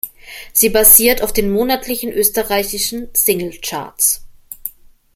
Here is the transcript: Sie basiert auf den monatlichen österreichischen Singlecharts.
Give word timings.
Sie 0.51 0.69
basiert 0.69 1.21
auf 1.21 1.31
den 1.31 1.51
monatlichen 1.51 2.11
österreichischen 2.11 3.09
Singlecharts. 3.13 4.25